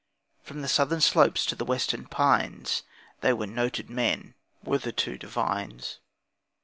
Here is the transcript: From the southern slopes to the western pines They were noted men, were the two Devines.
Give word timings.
From 0.41 0.63
the 0.63 0.67
southern 0.67 0.99
slopes 0.99 1.45
to 1.45 1.53
the 1.53 1.63
western 1.63 2.07
pines 2.07 2.81
They 3.19 3.33
were 3.33 3.45
noted 3.45 3.87
men, 3.87 4.33
were 4.63 4.79
the 4.79 4.91
two 4.91 5.19
Devines. 5.19 5.99